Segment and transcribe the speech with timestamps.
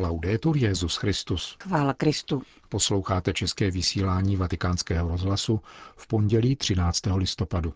[0.00, 1.56] Laudetur Jezus Christus.
[1.62, 2.42] Chvála Kristu.
[2.68, 5.60] Posloucháte české vysílání Vatikánského rozhlasu
[5.96, 7.00] v pondělí 13.
[7.14, 7.74] listopadu.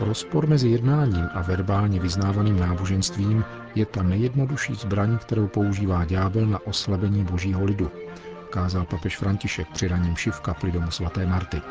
[0.00, 3.44] Rozpor mezi jednáním a verbálně vyznávaným náboženstvím
[3.74, 7.90] je ta nejjednodušší zbraň, kterou používá ďábel na oslabení božího lidu,
[8.50, 11.62] kázal papež František při raním šiv kapli domu svaté Marty.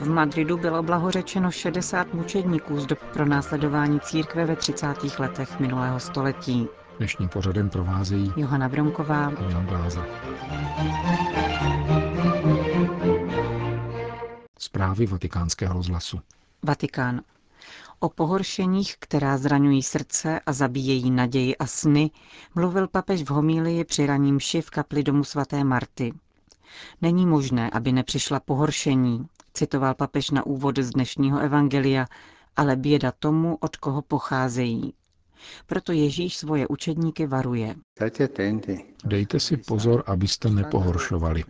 [0.00, 5.18] V Madridu bylo blahořečeno 60 mučedníků z dob pro následování církve ve 30.
[5.18, 6.68] letech minulého století.
[6.98, 10.06] Dnešním pořadem provázejí Johana Bromková a Jan Gláza.
[14.58, 16.20] Zprávy vatikánského rozhlasu.
[16.62, 17.20] Vatikán.
[18.00, 22.10] O pohoršeních, která zraňují srdce a zabíjejí naději a sny,
[22.54, 26.12] mluvil papež v homílii při raním ši v kapli domu svaté Marty.
[27.02, 32.06] Není možné, aby nepřišla pohoršení, citoval papež na úvod z dnešního evangelia,
[32.56, 34.94] ale běda tomu, od koho pocházejí.
[35.66, 37.74] Proto Ježíš svoje učedníky varuje.
[39.04, 41.44] Dejte si pozor, abyste nepohoršovali.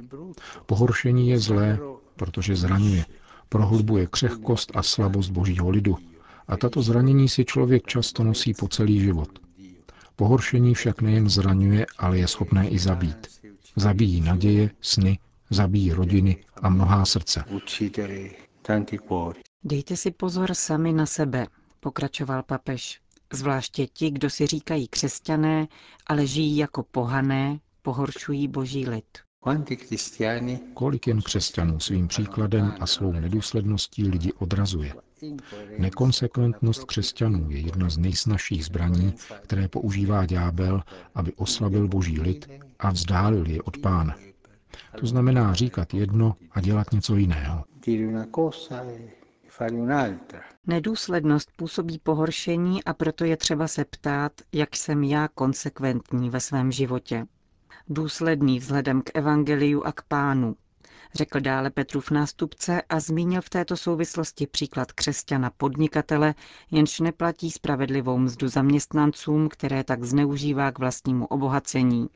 [0.67, 1.79] Pohoršení je zlé,
[2.17, 3.05] protože zraňuje,
[3.49, 5.97] prohlubuje křehkost a slabost božího lidu
[6.49, 9.29] a tato zranění si člověk často nosí po celý život.
[10.17, 13.27] Pohoršení však nejen zraňuje, ale je schopné i zabít.
[13.77, 15.19] Zabíjí naděje, sny,
[15.55, 17.45] zabíjí rodiny a mnohá srdce.
[19.65, 21.47] Dejte si pozor sami na sebe,
[21.81, 23.01] pokračoval papež.
[23.33, 25.69] Zvláště ti, kdo si říkají křesťané,
[26.07, 29.19] ale žijí jako pohané, pohoršují boží lid.
[30.75, 34.95] Kolik jen křesťanů svým příkladem a svou nedůsledností lidi odrazuje.
[35.79, 40.83] Nekonsekventnost křesťanů je jedna z nejsnažších zbraní, které používá ďábel,
[41.15, 44.17] aby oslabil boží lid a vzdálil je od pána.
[45.01, 47.65] To znamená říkat jedno a dělat něco jiného.
[50.67, 56.73] Nedůslednost působí pohoršení a proto je třeba se ptát, jak jsem já konsekventní ve svém
[56.73, 57.27] životě.
[57.89, 60.57] Důsledný vzhledem k evangeliu a k pánu,
[61.15, 66.35] řekl dále Petrův nástupce a zmínil v této souvislosti příklad křesťana podnikatele,
[66.71, 72.09] jenž neplatí spravedlivou mzdu zaměstnancům, které tak zneužívá k vlastnímu obohacení.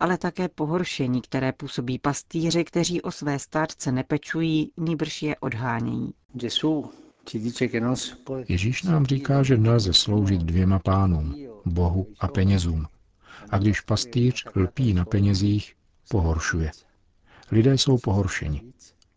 [0.00, 6.14] Ale také pohoršení, které působí pastýři, kteří o své státce nepečují, nýbrž je odhánějí.
[8.48, 12.86] Ježíš nám říká, že nelze sloužit dvěma pánům, Bohu a penězům.
[13.50, 15.74] A když pastýř lpí na penězích,
[16.10, 16.70] pohoršuje.
[17.50, 18.62] Lidé jsou pohoršeni.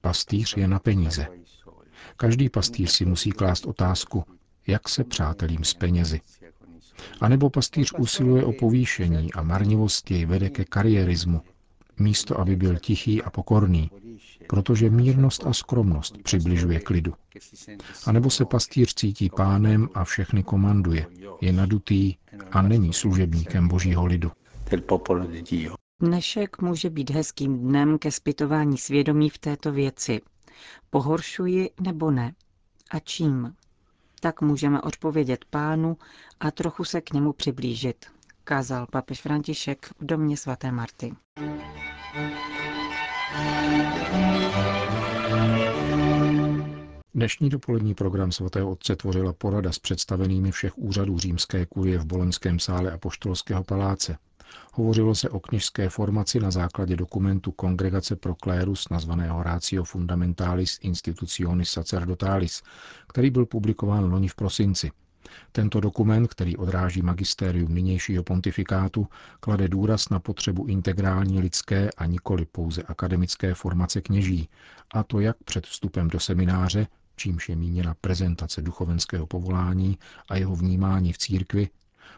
[0.02, 1.28] Pastýř je na peníze.
[2.17, 4.23] Každý pastýř si musí klást otázku,
[4.67, 6.22] jak se přátelím s penězi.
[7.22, 11.42] A nebo pastýř usiluje o povýšení a marnivost jej vede ke kariérismu,
[12.00, 13.92] místo aby byl tichý a pokorný,
[14.48, 17.14] protože mírnost a skromnost přibližuje klidu.
[18.06, 21.08] A nebo se pastýř cítí pánem a všechny komanduje,
[21.42, 22.16] je nadutý
[22.52, 24.32] a není služebníkem božího lidu.
[26.00, 30.22] Dnešek může být hezkým dnem ke zpytování svědomí v této věci.
[30.90, 32.34] Pohoršuji nebo ne?
[32.92, 33.54] A čím?
[34.25, 35.97] Tak můžeme odpovědět pánu
[36.40, 38.06] a trochu se k němu přiblížit,
[38.44, 41.13] kázal papež František v domě svaté Marty.
[47.14, 52.59] Dnešní dopolední program svatého otce tvořila porada s představenými všech úřadů římské kurie v Bolenském
[52.59, 54.18] sále a poštolského paláce.
[54.74, 61.70] Hovořilo se o kněžské formaci na základě dokumentu Kongregace pro klérus nazvaného Ratio Fundamentalis Institutionis
[61.70, 62.64] Sacerdotalis,
[63.08, 64.92] který byl publikován loni v prosinci.
[65.52, 69.08] Tento dokument, který odráží magistérium nynějšího pontifikátu,
[69.40, 74.50] klade důraz na potřebu integrální lidské a nikoli pouze akademické formace kněží,
[74.94, 79.98] a to jak před vstupem do semináře, čímž je míněna prezentace duchovenského povolání
[80.30, 81.70] a jeho vnímání v církvi,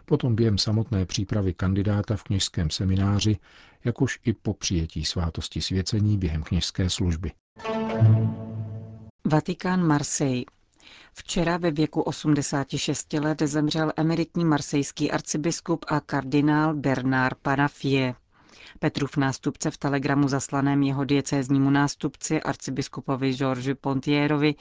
[0.08, 3.38] potom během samotné přípravy kandidáta v kněžském semináři,
[3.84, 7.32] jakož i po přijetí svátosti svěcení během kněžské služby.
[9.26, 10.44] Vatikán Marseille.
[11.14, 18.16] Včera ve věku 86 let zemřel emeritní marsejský arcibiskup a kardinál Bernard Panafie.
[18.80, 24.56] Petrův nástupce v telegramu zaslaném jeho diecéznímu nástupci arcibiskupovi Georges Pontierovi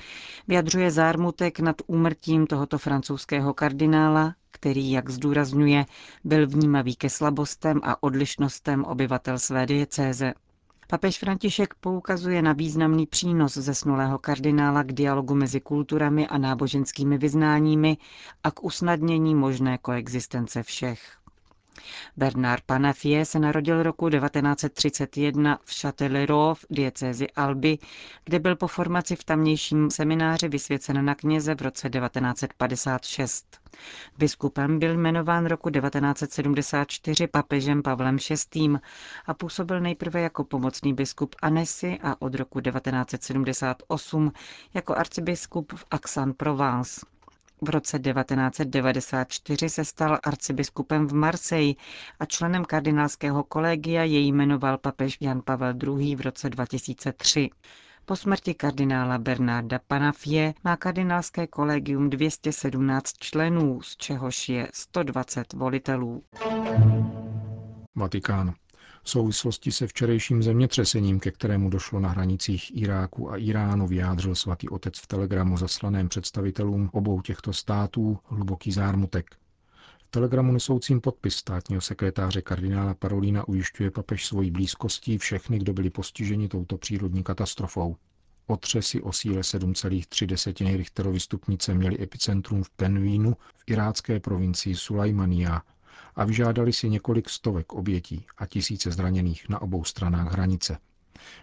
[0.49, 5.87] vyjadřuje zármutek nad úmrtím tohoto francouzského kardinála, který, jak zdůrazňuje,
[6.25, 10.35] byl vnímavý ke slabostem a odlišnostem obyvatel své diecéze.
[10.89, 17.97] Papež František poukazuje na významný přínos zesnulého kardinála k dialogu mezi kulturami a náboženskými vyznáními
[18.45, 21.17] a k usnadnění možné koexistence všech.
[22.17, 27.79] Bernard Panafie se narodil roku 1931 v Châtellerault v diecézi Alby,
[28.25, 33.61] kde byl po formaci v tamnějším semináři vysvěcen na kněze v roce 1956.
[34.19, 38.17] Biskupem byl jmenován roku 1974 papežem Pavlem
[38.55, 38.69] VI.
[39.27, 44.33] a působil nejprve jako pomocný biskup Annecy a od roku 1978
[44.75, 47.16] jako arcibiskup v Aix-en-Provence.
[47.63, 51.75] V roce 1994 se stal arcibiskupem v Marseille
[52.21, 56.17] a členem kardinálského kolegia jej jmenoval papež Jan Pavel II.
[56.17, 57.51] v roce 2003.
[58.05, 66.23] Po smrti kardinála Bernarda Panafie má kardinálské kolegium 217 členů, z čehož je 120 volitelů.
[67.95, 68.55] Vatikán.
[69.07, 74.69] V souvislosti se včerejším zemětřesením, ke kterému došlo na hranicích Iráku a Iránu, vyjádřil svatý
[74.69, 79.37] otec v telegramu zaslaném představitelům obou těchto států hluboký zármutek.
[79.99, 85.91] V telegramu nesoucím podpis státního sekretáře kardinála Parolína ujišťuje papež svojí blízkostí všechny, kdo byli
[85.91, 87.97] postiženi touto přírodní katastrofou.
[88.47, 95.63] Otřesy o síle 7,3 Richterovy stupnice měly epicentrum v Penvínu v irácké provincii Sulajmania
[96.15, 100.79] a vyžádali si několik stovek obětí a tisíce zraněných na obou stranách hranice.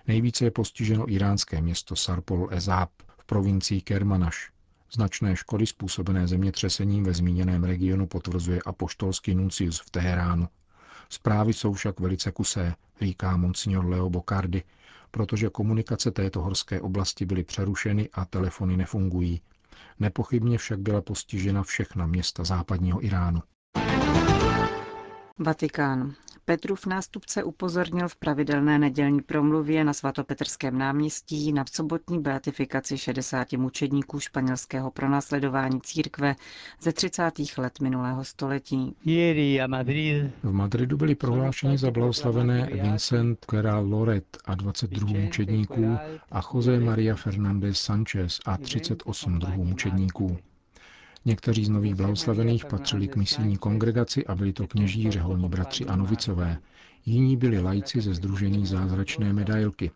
[0.08, 4.52] Nejvíce je postiženo iránské město Sarpol Ezab v provincii Kermanaš.
[4.94, 10.48] Značné škody způsobené zemětřesením ve zmíněném regionu potvrzuje apoštolský nuncius v Teheránu.
[11.10, 14.64] Zprávy jsou však velice kusé, říká monsignor Leo Bocardi,
[15.12, 19.42] protože komunikace této horské oblasti byly přerušeny a telefony nefungují.
[20.00, 23.42] Nepochybně však byla postižena všechna města západního Iránu.
[25.39, 26.13] Vatikán.
[26.45, 34.19] Petrův nástupce upozornil v pravidelné nedělní promluvě na svatopetrském náměstí na sobotní beatifikaci 60 mučedníků
[34.19, 36.35] španělského pronásledování církve
[36.81, 37.31] ze 30.
[37.57, 38.95] let minulého století.
[40.44, 45.97] V Madridu byli prohlášeni za blahoslavené Vincent Clara Loret a 22 mučedníků
[46.31, 50.38] a José Maria Fernández Sanchez a 38 druhů mučedníků.
[51.25, 55.96] Někteří z nových blahoslavených patřili k misijní kongregaci a byli to kněží, řeholní bratři a
[55.96, 56.58] novicové.
[57.06, 59.92] Jiní byli lajci ze Združení zázračné medailky.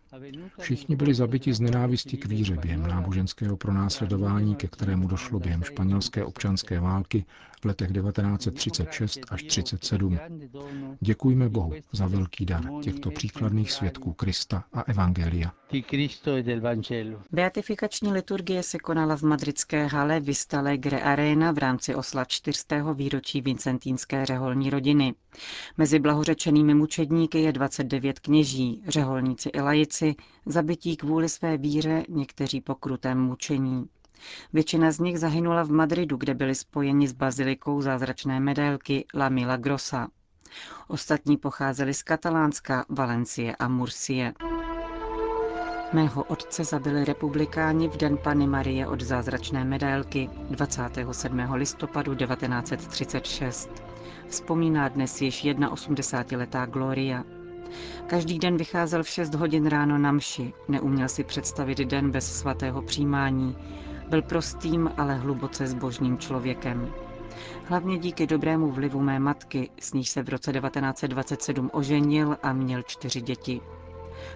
[0.59, 6.23] Všichni byli zabiti z nenávisti k víře během náboženského pronásledování, ke kterému došlo během španělské
[6.23, 7.25] občanské války
[7.61, 10.19] v letech 1936 až 1937.
[11.01, 15.51] Děkujme Bohu za velký dar těchto příkladných svědků Krista a Evangelia.
[17.31, 22.63] Beatifikační liturgie se konala v madridské hale Vista Alegre Arena v rámci oslav 4.
[22.93, 25.13] výročí vincentínské řeholní rodiny.
[25.77, 30.15] Mezi blahořečenými mučedníky je 29 kněží, řeholníci i lajici,
[30.45, 33.85] zabití kvůli své víře, někteří po krutém mučení.
[34.53, 40.07] Většina z nich zahynula v Madridu, kde byli spojeni s bazilikou zázračné medailky La Milagrosa.
[40.87, 44.33] Ostatní pocházeli z Katalánska, Valencie a Mursie.
[45.93, 51.39] Mého otce zabili republikáni v den Pany Marie od zázračné medailky 27.
[51.53, 53.86] listopadu 1936.
[54.29, 57.23] Vzpomíná dnes již 81-letá Gloria.
[58.07, 62.81] Každý den vycházel v 6 hodin ráno na mši, neuměl si představit den bez svatého
[62.81, 63.57] přijímání.
[64.09, 66.93] Byl prostým, ale hluboce zbožným člověkem.
[67.65, 72.81] Hlavně díky dobrému vlivu mé matky, s níž se v roce 1927 oženil a měl
[72.83, 73.61] čtyři děti.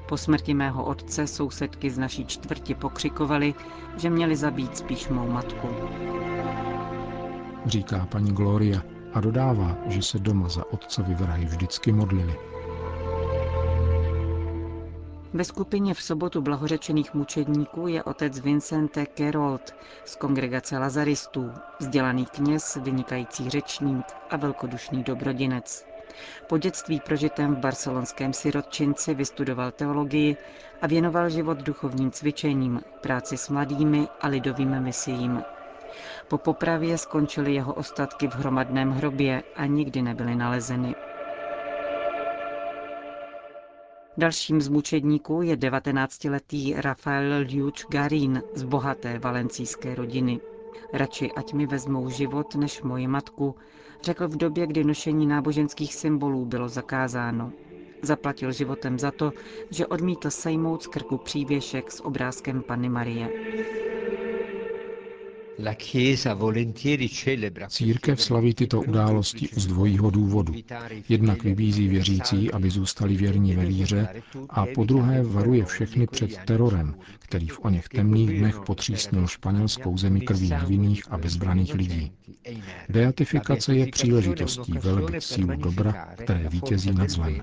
[0.08, 3.54] Po smrti mého otce sousedky z naší čtvrti pokřikovali,
[3.98, 5.68] že měli zabít spíš mou matku.
[7.66, 8.82] Říká paní Gloria
[9.14, 12.36] a dodává, že se doma za otcovi vrahy vždycky modlili.
[15.34, 19.76] Ve skupině v sobotu blahořečených mučedníků je otec Vincente Kerold
[20.06, 25.86] z kongregace Lazaristů, vzdělaný kněz, vynikající řečník a velkodušný dobrodinec.
[26.48, 30.38] Po dětství prožitém v barcelonském sirotčinci vystudoval teologii
[30.82, 35.44] a věnoval život duchovním cvičením, práci s mladými a lidovým misiím.
[36.28, 40.96] Po popravě skončily jeho ostatky v hromadném hrobě a nikdy nebyly nalezeny.
[44.18, 50.40] Dalším z mučedníků je 19-letý Rafael Liuč Garín z bohaté valencijské rodiny.
[50.94, 53.56] Radši ať mi vezmou život než moji matku,
[54.04, 57.52] řekl v době, kdy nošení náboženských symbolů bylo zakázáno.
[58.02, 59.32] Zaplatil životem za to,
[59.70, 63.30] že odmítl sejmout z krku přívěšek s obrázkem Panny Marie.
[67.68, 70.54] Církev slaví tyto události z dvojího důvodu.
[71.10, 76.96] Jednak vybízí věřící, aby zůstali věrní ve víře a po druhé varuje všechny před terorem,
[77.20, 82.12] který v oněch temných dnech potřísnil španělskou zemi krví nevinných a bezbraných lidí.
[82.90, 87.42] Beatifikace je příležitostí velbit sílu dobra, které vítězí nad zlem.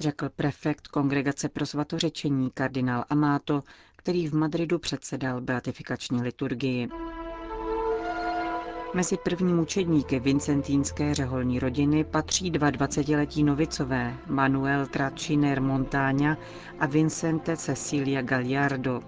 [0.00, 3.62] Řekl prefekt Kongregace pro svatořečení kardinál Amato,
[4.02, 6.88] který v Madridu předsedal beatifikační liturgii.
[8.94, 16.36] Mezi první mučedníky vincentínské řeholní rodiny patří dva dvacetiletí novicové Manuel Traciner Montáňa
[16.80, 19.00] a Vincente Cecilia Gallardo.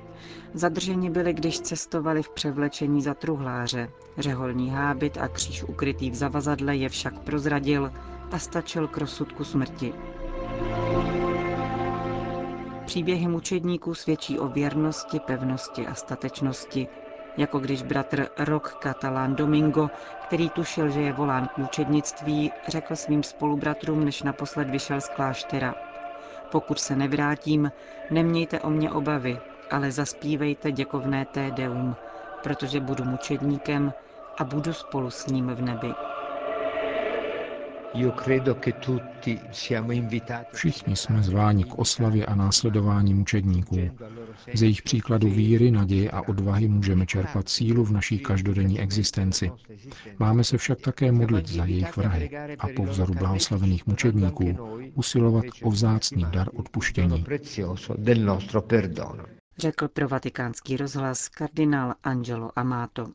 [0.55, 3.91] Zadrženi byli, když cestovali v převlečení za truhláře.
[4.19, 7.93] Řeholní hábit a kříž ukrytý v zavazadle je však prozradil
[8.33, 9.93] a stačil k rozsudku smrti.
[12.85, 16.89] Příběhy mučedníků svědčí o věrnosti, pevnosti a statečnosti,
[17.37, 23.23] jako když bratr Rok Catalán Domingo, který tušil, že je volán k mučednictví, řekl svým
[23.23, 25.75] spolubratrům, než naposled vyšel z kláštera.
[26.49, 27.73] Pokud se nevrátím,
[28.11, 31.97] nemějte o mě obavy, ale zaspívejte děkovné té deum,
[32.41, 33.95] protože budu mučedníkem
[34.37, 35.95] a budu spolu s ním v nebi.
[40.53, 43.77] Všichni jsme zváni k oslavě a následování mučedníků.
[44.55, 49.51] Z jejich příkladu víry, naděje a odvahy můžeme čerpat sílu v naší každodenní existenci.
[50.19, 54.57] Máme se však také modlit za jejich vrahy a po vzoru blahoslavených mučedníků
[54.95, 57.25] usilovat o vzácný dar odpuštění.
[59.59, 63.07] Řekl pro vatikánský rozhlas kardinál Angelo Amato.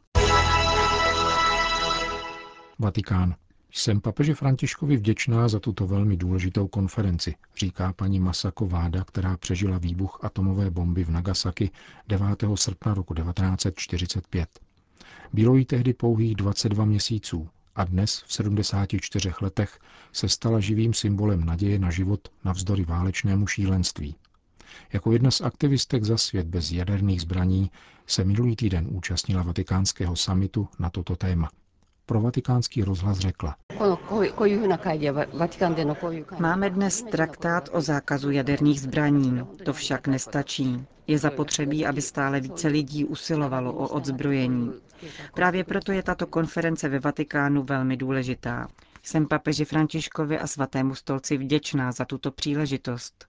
[2.80, 3.36] Vatikán.
[3.72, 9.78] Jsem papeže Františkovi vděčná za tuto velmi důležitou konferenci, říká paní Masako Váda, která přežila
[9.78, 11.72] výbuch atomové bomby v Nagasaki
[12.08, 12.44] 9.
[12.56, 14.60] srpna roku 1945.
[15.34, 19.80] Bylo jí tehdy pouhých 22 měsíců a dnes v 74 letech
[20.14, 24.16] se stala živým symbolem naděje na život navzdory válečnému šílenství.
[24.94, 27.72] Jako jedna z aktivistek za svět bez jaderných zbraní
[28.08, 31.50] se minulý týden účastnila vatikánského samitu na toto téma
[32.10, 33.56] pro vatikánský rozhlas řekla.
[36.40, 39.42] Máme dnes traktát o zákazu jaderných zbraní.
[39.66, 40.86] To však nestačí.
[41.08, 44.74] Je zapotřebí, aby stále více lidí usilovalo o odzbrojení.
[45.34, 48.68] Právě proto je tato konference ve Vatikánu velmi důležitá.
[49.04, 53.26] Jsem papeži Františkovi a svatému stolci vděčná za tuto příležitost.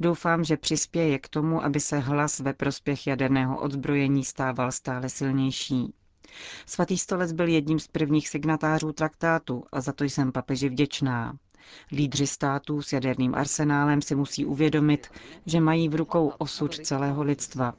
[0.00, 5.94] Doufám, že přispěje k tomu, aby se hlas ve prospěch jaderného odzbrojení stával stále silnější.
[6.66, 11.36] Svatý stolec byl jedním z prvních signatářů traktátu a za to jsem papeži vděčná.
[11.92, 15.06] Lídři států s jaderným arsenálem si musí uvědomit,
[15.46, 17.74] že mají v rukou osud celého lidstva.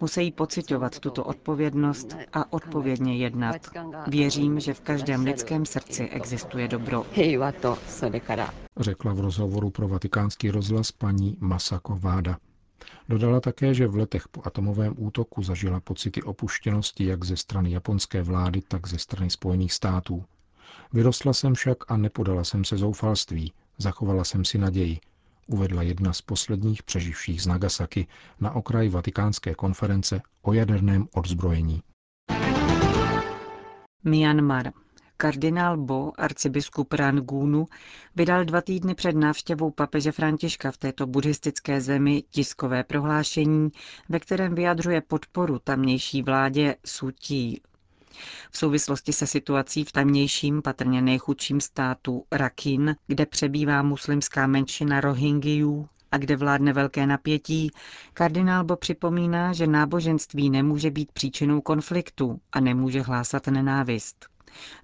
[0.00, 3.56] Musí pocitovat tuto odpovědnost a odpovědně jednat.
[4.06, 7.06] Věřím, že v každém lidském srdci existuje dobro.
[8.76, 12.36] Řekla v rozhovoru pro vatikánský rozhlas paní Masako Váda.
[13.08, 18.22] Dodala také, že v letech po atomovém útoku zažila pocity opuštěnosti jak ze strany japonské
[18.22, 20.24] vlády, tak ze strany Spojených států.
[20.92, 25.00] Vyrostla jsem však a nepodala jsem se zoufalství, zachovala jsem si naději,
[25.46, 28.06] uvedla jedna z posledních přeživších z Nagasaki
[28.40, 31.82] na okraji vatikánské konference o jaderném odzbrojení.
[34.04, 34.81] Myanmar.
[35.22, 37.68] Kardinál Bo, arcibiskup Rangunu,
[38.16, 43.68] vydal dva týdny před návštěvou papeže Františka v této buddhistické zemi tiskové prohlášení,
[44.08, 47.60] ve kterém vyjadřuje podporu tamnější vládě Sutí.
[48.50, 55.88] V souvislosti se situací v tamnějším, patrně nejchudším státu Rakin, kde přebývá muslimská menšina Rohingyů
[56.12, 57.70] a kde vládne velké napětí,
[58.14, 64.31] kardinál Bo připomíná, že náboženství nemůže být příčinou konfliktu a nemůže hlásat nenávist.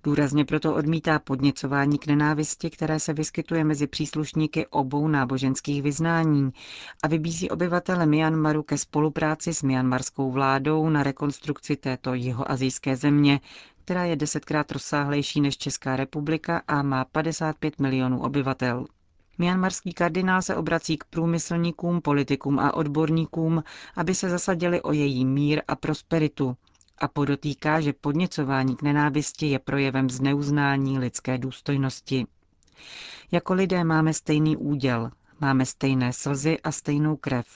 [0.04, 6.50] Důrazně proto odmítá podněcování k nenávisti, které se vyskytuje mezi příslušníky obou náboženských vyznání
[7.02, 13.40] a vybízí obyvatele Myanmaru ke spolupráci s myanmarskou vládou na rekonstrukci této jihoazijské země,
[13.84, 18.87] která je desetkrát rozsáhlejší než Česká republika a má 55 milionů obyvatel.
[19.38, 23.64] Myanmarský kardinál se obrací k průmyslníkům, politikům a odborníkům,
[23.96, 26.56] aby se zasadili o její mír a prosperitu,
[27.00, 32.26] a podotýká, že podněcování k nenávisti je projevem zneuznání lidské důstojnosti.
[33.33, 37.47] Jako lidé máme stejný úděl, máme stejné slzy a stejnou krev.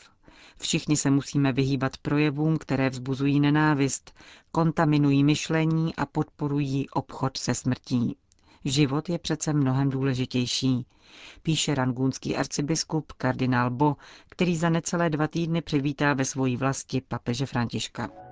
[0.58, 4.14] Všichni se musíme vyhýbat projevům, které vzbuzují nenávist,
[4.52, 8.16] kontaminují myšlení a podporují obchod se smrtí.
[8.64, 10.86] Život je přece mnohem důležitější,
[11.42, 13.96] píše rangúnský arcibiskup kardinál Bo,
[14.28, 18.31] který za necelé dva týdny přivítá ve svojí vlasti papeže Františka.